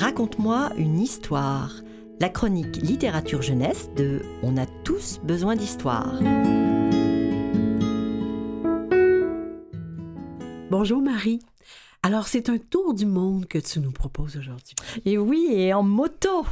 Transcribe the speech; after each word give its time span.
Raconte-moi 0.00 0.70
une 0.78 0.98
histoire. 0.98 1.74
La 2.20 2.30
chronique 2.30 2.76
littérature 2.76 3.42
jeunesse 3.42 3.90
de 3.96 4.22
On 4.42 4.56
a 4.56 4.64
tous 4.64 5.20
besoin 5.22 5.56
d'histoire. 5.56 6.18
Bonjour 10.70 11.02
Marie. 11.02 11.40
Alors, 12.02 12.28
c'est 12.28 12.48
un 12.48 12.56
tour 12.56 12.94
du 12.94 13.04
monde 13.04 13.46
que 13.46 13.58
tu 13.58 13.78
nous 13.78 13.90
proposes 13.90 14.38
aujourd'hui. 14.38 14.74
Et 15.04 15.18
oui, 15.18 15.48
et 15.50 15.74
en 15.74 15.82
moto. 15.82 16.46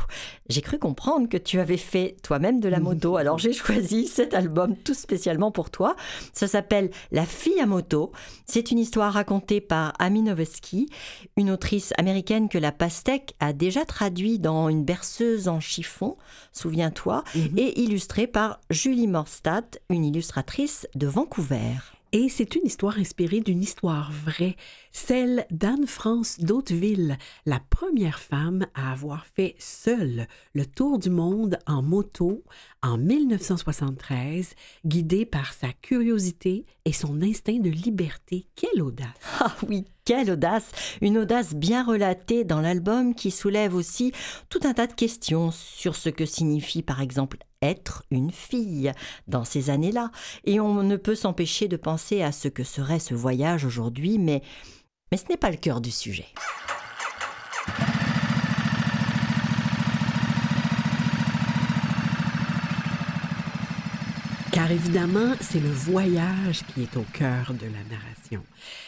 J'ai 0.50 0.60
cru 0.60 0.78
comprendre 0.78 1.26
que 1.26 1.38
tu 1.38 1.58
avais 1.58 1.78
fait 1.78 2.16
toi-même 2.22 2.60
de 2.60 2.68
la 2.68 2.80
moto, 2.80 3.16
alors 3.16 3.38
j'ai 3.38 3.54
choisi 3.54 4.06
cet 4.06 4.34
album 4.34 4.76
tout 4.76 4.92
spécialement 4.92 5.50
pour 5.50 5.70
toi. 5.70 5.96
Ça 6.34 6.48
s'appelle 6.48 6.90
La 7.12 7.24
fille 7.24 7.60
à 7.60 7.66
moto. 7.66 8.12
C'est 8.44 8.70
une 8.70 8.78
histoire 8.78 9.14
racontée 9.14 9.62
par 9.62 9.94
Amy 9.98 10.20
Noveski, 10.20 10.90
une 11.38 11.50
autrice 11.50 11.94
américaine 11.96 12.50
que 12.50 12.58
la 12.58 12.72
pastèque 12.72 13.34
a 13.40 13.54
déjà 13.54 13.86
traduit 13.86 14.38
dans 14.38 14.68
Une 14.68 14.84
berceuse 14.84 15.48
en 15.48 15.60
chiffon, 15.60 16.18
souviens-toi, 16.52 17.24
mhm. 17.34 17.54
et 17.56 17.80
illustrée 17.80 18.26
par 18.26 18.60
Julie 18.68 19.06
Morstadt, 19.06 19.80
une 19.88 20.04
illustratrice 20.04 20.86
de 20.94 21.06
Vancouver. 21.06 21.78
Et 22.12 22.30
c'est 22.30 22.56
une 22.56 22.64
histoire 22.64 22.96
inspirée 22.98 23.40
d'une 23.40 23.60
histoire 23.60 24.10
vraie, 24.10 24.56
celle 24.92 25.46
d'Anne-France 25.50 26.38
d'Hauteville, 26.40 27.18
la 27.44 27.60
première 27.68 28.18
femme 28.18 28.66
à 28.74 28.92
avoir 28.92 29.26
fait 29.26 29.54
seule 29.58 30.26
le 30.54 30.64
tour 30.64 30.98
du 30.98 31.10
monde 31.10 31.58
en 31.66 31.82
moto 31.82 32.44
en 32.82 32.96
1973, 32.96 34.54
guidée 34.86 35.26
par 35.26 35.52
sa 35.52 35.74
curiosité 35.74 36.64
et 36.86 36.94
son 36.94 37.20
instinct 37.20 37.58
de 37.58 37.68
liberté. 37.68 38.46
Quelle 38.56 38.80
audace! 38.80 39.08
Ah 39.40 39.54
oui, 39.68 39.84
quelle 40.08 40.30
audace! 40.30 40.70
Une 41.02 41.18
audace 41.18 41.54
bien 41.54 41.84
relatée 41.84 42.42
dans 42.42 42.62
l'album 42.62 43.14
qui 43.14 43.30
soulève 43.30 43.74
aussi 43.74 44.12
tout 44.48 44.60
un 44.64 44.72
tas 44.72 44.86
de 44.86 44.94
questions 44.94 45.50
sur 45.50 45.96
ce 45.96 46.08
que 46.08 46.24
signifie 46.24 46.80
par 46.80 47.02
exemple 47.02 47.36
être 47.60 48.04
une 48.10 48.30
fille 48.30 48.90
dans 49.26 49.44
ces 49.44 49.68
années-là. 49.68 50.10
Et 50.46 50.60
on 50.60 50.82
ne 50.82 50.96
peut 50.96 51.14
s'empêcher 51.14 51.68
de 51.68 51.76
penser 51.76 52.22
à 52.22 52.32
ce 52.32 52.48
que 52.48 52.64
serait 52.64 53.00
ce 53.00 53.12
voyage 53.12 53.66
aujourd'hui, 53.66 54.18
mais, 54.18 54.40
mais 55.12 55.18
ce 55.18 55.28
n'est 55.28 55.36
pas 55.36 55.50
le 55.50 55.58
cœur 55.58 55.82
du 55.82 55.90
sujet. 55.90 56.28
Car 64.52 64.70
évidemment, 64.70 65.34
c'est 65.40 65.60
le 65.60 65.70
voyage 65.70 66.64
qui 66.66 66.82
est 66.82 66.96
au 66.96 67.04
cœur 67.12 67.52
de 67.54 67.66
la 67.66 67.84
narration. 67.90 68.42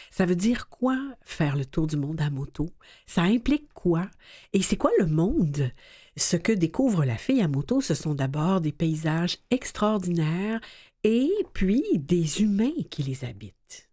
Ça 0.09 0.25
veut 0.25 0.35
dire 0.35 0.69
quoi 0.69 0.97
faire 1.21 1.55
le 1.55 1.65
tour 1.65 1.87
du 1.87 1.97
monde 1.97 2.19
à 2.19 2.29
moto? 2.29 2.69
Ça 3.05 3.21
implique 3.21 3.71
quoi? 3.73 4.07
Et 4.53 4.61
c'est 4.61 4.75
quoi 4.75 4.91
le 4.99 5.05
monde? 5.05 5.71
Ce 6.17 6.35
que 6.35 6.51
découvre 6.51 7.05
la 7.05 7.17
fille 7.17 7.41
à 7.41 7.47
moto, 7.47 7.79
ce 7.79 7.93
sont 7.93 8.15
d'abord 8.15 8.59
des 8.59 8.71
paysages 8.71 9.37
extraordinaires 9.49 10.59
et 11.03 11.31
puis 11.53 11.83
des 11.95 12.41
humains 12.41 12.73
qui 12.89 13.03
les 13.03 13.23
habitent. 13.23 13.89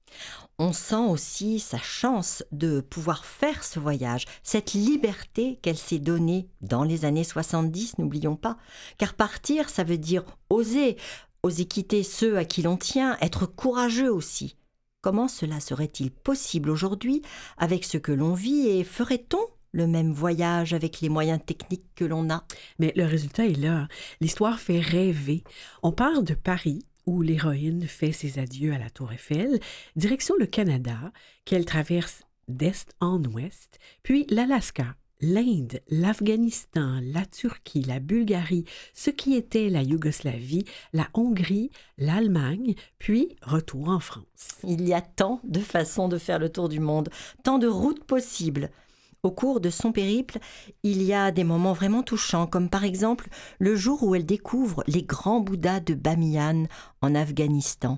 On 0.59 0.73
sent 0.73 0.97
aussi 0.97 1.61
sa 1.61 1.79
chance 1.79 2.43
de 2.51 2.81
pouvoir 2.81 3.25
faire 3.25 3.63
ce 3.63 3.79
voyage, 3.79 4.25
cette 4.43 4.73
liberté 4.73 5.61
qu'elle 5.63 5.79
s'est 5.79 6.01
donnée 6.01 6.49
dans 6.63 6.83
les 6.83 7.05
années 7.05 7.23
70, 7.23 7.99
n'oublions 7.99 8.35
pas. 8.35 8.57
Car 8.97 9.15
partir, 9.15 9.71
ça 9.71 9.85
veut 9.85 9.99
dire 9.99 10.25
oser, 10.51 10.97
oser 11.43 11.67
quitter 11.67 12.03
ceux 12.03 12.37
à 12.37 12.45
qui 12.45 12.63
l'on 12.63 12.77
tient, 12.77 13.17
être 13.21 13.47
courageux 13.47 14.13
aussi. 14.13 14.57
Comment 15.01 15.29
cela 15.29 15.61
serait-il 15.61 16.11
possible 16.11 16.71
aujourd'hui 16.71 17.23
avec 17.57 17.85
ce 17.85 17.99
que 17.99 18.13
l'on 18.13 18.35
vit 18.35 18.69
et 18.69 18.85
ferait-on 18.85 19.39
le 19.73 19.87
même 19.87 20.13
voyage 20.13 20.75
avec 20.75 21.01
les 21.01 21.09
moyens 21.09 21.41
techniques 21.45 21.95
que 21.95 22.05
l'on 22.05 22.31
a? 22.31 22.45
Mais 22.79 22.93
le 22.97 23.05
résultat 23.05 23.47
est 23.47 23.59
là. 23.59 23.87
L'histoire 24.21 24.59
fait 24.59 24.81
rêver. 24.81 25.45
On 25.83 25.93
part 25.93 26.23
de 26.23 26.35
Paris, 26.35 26.85
où 27.07 27.23
l'héroïne 27.23 27.87
fait 27.87 28.13
ses 28.13 28.39
adieux 28.39 28.75
à 28.75 28.79
la 28.79 28.91
Tour 28.91 29.13
Eiffel, 29.13 29.61
direction 29.97 30.35
le 30.39 30.47
Canada, 30.47 31.13
qu'elle 31.45 31.65
traverse 31.65 32.23
d'est 32.49 32.95
en 33.01 33.23
ouest, 33.25 33.79
puis 34.03 34.27
l'Alaska, 34.31 34.97
l'Inde, 35.21 35.81
l'Afghanistan, 35.89 37.01
la 37.03 37.27
Turquie, 37.27 37.83
la 37.83 38.01
Bulgarie, 38.01 38.65
ce 38.95 39.11
qui 39.11 39.35
était 39.35 39.69
la 39.69 39.83
Yougoslavie, 39.83 40.65
la 40.93 41.09
Hongrie, 41.15 41.71
l'Allemagne, 41.97 42.75
puis 42.99 43.37
retour 43.43 43.89
en 43.89 44.01
France. 44.01 44.25
Il 44.65 44.87
y 44.87 44.95
a 44.95 45.01
tant 45.01 45.41
de 45.45 45.61
façons 45.61 46.09
de 46.09 46.19
faire 46.19 46.39
le 46.39 46.51
tour 46.51 46.69
du 46.69 46.81
monde, 46.81 47.09
tant 47.43 47.59
de 47.59 47.67
routes 47.67 48.05
possibles. 48.05 48.71
Au 49.25 49.33
cours 49.33 49.61
de 49.61 49.71
son 49.71 49.91
périple, 49.91 50.39
il 50.85 51.03
y 51.03 51.13
a 51.13 51.33
des 51.33 51.43
moments 51.43 51.73
vraiment 51.73 52.05
touchants, 52.05 52.47
comme 52.47 52.71
par 52.71 52.85
exemple 52.85 53.29
le 53.59 53.75
jour 53.75 54.05
où 54.05 54.15
elle 54.15 54.27
découvre 54.27 54.85
les 54.87 55.03
grands 55.03 55.41
Bouddhas 55.41 55.81
de 55.81 55.95
Bamiyan 55.95 56.67
en 57.03 57.15
Afghanistan. 57.17 57.97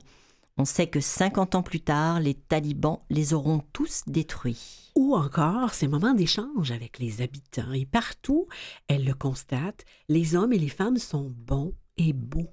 On 0.60 0.66
sait 0.66 0.88
que 0.88 1.00
50 1.00 1.54
ans 1.54 1.62
plus 1.62 1.81
tard, 1.81 2.21
les 2.21 2.34
talibans 2.34 3.00
les 3.09 3.32
auront 3.32 3.62
tous 3.72 4.03
détruits. 4.06 4.93
Ou 4.94 5.16
encore 5.16 5.72
ces 5.72 5.88
moments 5.88 6.12
d'échange 6.12 6.71
avec 6.71 6.98
les 6.98 7.22
habitants. 7.22 7.72
Et 7.72 7.87
partout, 7.87 8.47
elle 8.87 9.06
le 9.06 9.15
constate, 9.15 9.87
les 10.10 10.37
hommes 10.37 10.53
et 10.53 10.59
les 10.59 10.69
femmes 10.69 10.99
sont 10.99 11.32
bons 11.34 11.72
et 11.97 12.12
beaux. 12.12 12.53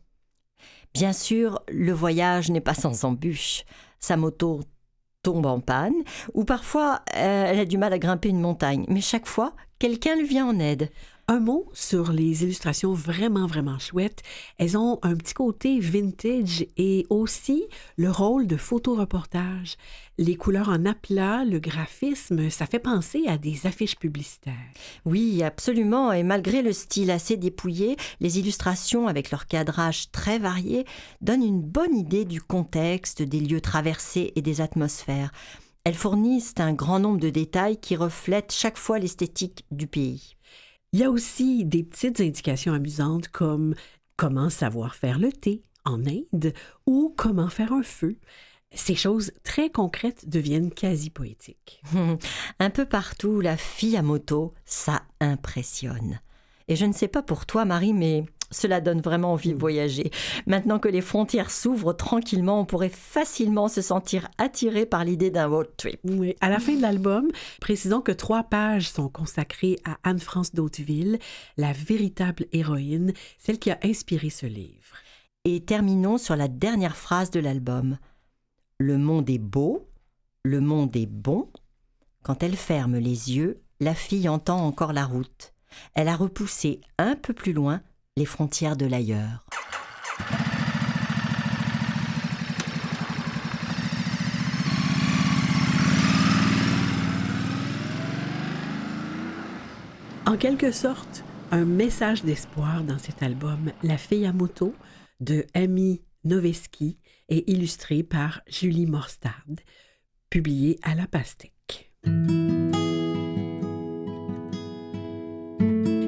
Bien 0.94 1.12
sûr, 1.12 1.62
le 1.67 1.91
voyage 1.91 2.50
n'est 2.50 2.62
pas 2.62 2.73
sans 2.73 3.03
embûches. 3.03 3.66
Sa 4.00 4.16
moto 4.16 4.62
tombe 5.22 5.46
en 5.46 5.59
panne, 5.59 6.01
ou 6.34 6.46
parfois 6.46 7.01
euh, 7.13 7.46
elle 7.47 7.59
a 7.59 7.66
du 7.66 7.78
mal 7.78 7.91
à 7.91 8.00
grimper 8.00 8.29
une 8.29 8.40
montagne, 8.40 8.85
mais 8.88 9.01
chaque 9.01 9.28
fois, 9.28 9.53
quelqu'un 9.79 10.16
lui 10.16 10.28
vient 10.28 10.47
en 10.47 10.59
aide. 10.59 10.90
Un 11.29 11.41
mot 11.41 11.69
sur 11.73 12.13
les 12.13 12.43
illustrations 12.43 12.93
vraiment, 12.93 13.47
vraiment 13.47 13.77
chouettes. 13.79 14.23
Elles 14.57 14.77
ont 14.77 14.97
un 15.01 15.13
petit 15.13 15.33
côté 15.33 15.77
vintage 15.77 16.65
et 16.77 17.05
aussi 17.09 17.65
le 17.97 18.09
rôle 18.09 18.47
de 18.47 18.55
photoreportage. 18.55 19.75
Les 20.17 20.37
couleurs 20.37 20.69
en 20.69 20.85
aplat, 20.85 21.43
le 21.43 21.59
graphisme, 21.59 22.49
ça 22.49 22.66
fait 22.66 22.79
penser 22.79 23.25
à 23.27 23.37
des 23.37 23.67
affiches 23.67 23.97
publicitaires. 23.97 24.53
Oui, 25.03 25.43
absolument. 25.43 26.13
Et 26.13 26.23
malgré 26.23 26.61
le 26.61 26.71
style 26.71 27.11
assez 27.11 27.35
dépouillé, 27.35 27.97
les 28.21 28.39
illustrations 28.39 29.09
avec 29.09 29.29
leur 29.29 29.47
cadrage 29.47 30.09
très 30.11 30.39
varié 30.39 30.85
donnent 31.19 31.43
une 31.43 31.61
bonne 31.61 31.97
idée 31.97 32.23
du 32.23 32.41
contexte, 32.41 33.21
des 33.21 33.41
lieux 33.41 33.59
traversés 33.59 34.31
et 34.37 34.41
des 34.41 34.61
atmosphères. 34.61 35.33
Elles 35.83 35.93
fournissent 35.93 36.53
un 36.57 36.71
grand 36.71 36.99
nombre 36.99 37.19
de 37.19 37.29
détails 37.29 37.75
qui 37.75 37.97
reflètent 37.97 38.53
chaque 38.53 38.77
fois 38.77 38.97
l'esthétique 38.97 39.66
du 39.71 39.87
pays. 39.87 40.36
Il 40.93 40.99
y 40.99 41.03
a 41.03 41.11
aussi 41.11 41.65
des 41.65 41.83
petites 41.83 42.21
indications 42.21 42.73
amusantes 42.73 43.27
comme 43.27 43.75
comment 44.15 44.49
savoir 44.49 44.95
faire 44.95 45.19
le 45.19 45.31
thé 45.31 45.63
en 45.85 46.05
Inde 46.05 46.53
ou 46.85 47.13
comment 47.15 47.49
faire 47.49 47.73
un 47.73 47.83
feu. 47.83 48.17
Ces 48.73 48.95
choses 48.95 49.31
très 49.43 49.69
concrètes 49.69 50.27
deviennent 50.27 50.71
quasi 50.71 51.09
poétiques. 51.09 51.81
un 52.59 52.69
peu 52.69 52.85
partout, 52.85 53.39
la 53.39 53.57
fille 53.57 53.97
à 53.97 54.01
moto, 54.01 54.53
ça 54.65 55.03
impressionne. 55.21 56.19
Et 56.67 56.75
je 56.75 56.85
ne 56.85 56.93
sais 56.93 57.07
pas 57.07 57.21
pour 57.21 57.45
toi, 57.45 57.63
Marie, 57.63 57.93
mais 57.93 58.25
cela 58.52 58.81
donne 58.81 59.02
vraiment 59.02 59.34
envie 59.34 59.53
de 59.53 59.59
voyager. 59.59 60.12
Maintenant 60.46 60.80
que 60.80 60.88
les 60.88 61.02
frontières 61.02 61.52
s'ouvrent 61.52 61.94
tranquillement, 61.94 62.62
on 62.62 62.66
pourrait 62.66 62.90
facilement 62.90 63.68
se 63.68 63.81
sentir 63.81 64.28
attiré 64.38 64.85
par 64.85 65.03
l'idée 65.03 65.31
d'un 65.31 65.47
road 65.47 65.69
trip. 65.78 66.00
Oui. 66.03 66.35
À 66.41 66.50
la 66.50 66.59
fin 66.59 66.75
de 66.75 66.81
l'album, 66.81 67.30
précisons 67.59 68.02
que 68.02 68.12
trois 68.12 68.44
pages 68.44 68.90
sont 68.90 69.09
consacrées 69.09 69.78
à 69.85 69.97
Anne-France 70.03 70.53
d'Hauteville, 70.53 71.19
la 71.58 71.74
véritable 71.74 72.46
héroïne, 72.52 73.13
celle 73.38 73.59
qui 73.59 73.72
a 73.72 73.80
inspiré 73.84 74.30
ce 74.30 74.46
livre. 74.46 74.96
Et 75.46 75.62
terminons 75.62 76.18
sur 76.18 76.35
la 76.35 76.47
dernière 76.47 76.97
phrase 76.97 77.31
de 77.31 77.40
l'album. 77.40 77.97
Le 78.79 78.97
monde 78.97 79.29
est 79.29 79.38
beau, 79.38 79.88
le 80.44 80.62
monde 80.62 80.96
est 80.96 81.06
bon. 81.06 81.50
Quand 82.23 82.43
elle 82.43 82.55
ferme 82.55 82.97
les 82.97 83.35
yeux, 83.35 83.61
la 83.79 83.96
fille 83.96 84.29
entend 84.29 84.66
encore 84.66 84.93
la 84.93 85.05
route. 85.05 85.53
Elle 85.93 86.08
a 86.08 86.16
repoussé 86.16 86.82
un 86.97 87.16
peu 87.16 87.34
plus 87.34 87.53
loin 87.53 87.82
les 88.17 88.25
frontières 88.25 88.75
de 88.75 88.87
l'ailleurs. 88.87 89.46
En 100.25 100.35
quelque 100.35 100.72
sorte, 100.72 101.23
un 101.52 101.64
message 101.64 102.23
d'espoir 102.23 102.84
dans 102.84 102.97
cet 102.97 103.22
album 103.22 103.72
La 103.84 103.97
fille 103.97 104.25
à 104.25 104.34
moto 104.34 104.73
de 105.19 105.46
Amy 105.53 106.02
Noveski 106.25 106.97
et 107.29 107.49
illustré 107.52 108.02
par 108.02 108.41
Julie 108.47 108.87
Morstad, 108.87 109.61
publié 110.29 110.79
à 110.81 110.96
la 110.96 111.05
Pastèque. 111.05 111.93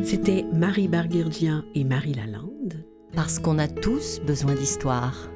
C'était 0.10 0.44
Marie 0.52 0.88
Barguirdian 0.88 1.62
et 1.76 1.84
Marie 1.84 2.16
Lalande. 2.16 2.84
Parce 3.14 3.38
qu'on 3.38 3.60
a 3.60 3.68
tous 3.68 4.20
besoin 4.26 4.56
d'histoire. 4.56 5.30